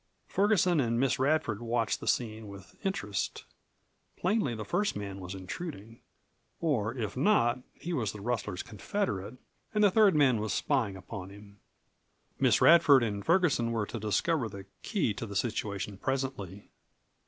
Ferguson 0.25 0.79
and 0.79 0.99
Miss 0.99 1.19
Radford 1.19 1.61
watched 1.61 1.99
the 1.99 2.07
scene 2.07 2.47
with 2.47 2.75
interest. 2.83 3.45
Plainly 4.17 4.55
the 4.55 4.65
first 4.65 4.95
man 4.95 5.19
was 5.19 5.35
intruding. 5.35 5.99
Or 6.59 6.91
if 6.95 7.15
not, 7.15 7.59
he 7.75 7.93
was 7.93 8.11
the 8.11 8.19
rustler's 8.19 8.63
confederate 8.63 9.35
and 9.75 9.83
the 9.83 9.91
third 9.91 10.15
man 10.15 10.39
was 10.39 10.53
spying 10.53 10.97
upon 10.97 11.29
him. 11.29 11.59
Miss 12.39 12.61
Radford 12.61 13.03
and 13.03 13.23
Ferguson 13.23 13.71
were 13.71 13.85
to 13.85 13.99
discover 13.99 14.49
the 14.49 14.65
key 14.81 15.13
to 15.13 15.27
the 15.27 15.35
situation 15.35 15.99
presently. 15.99 16.67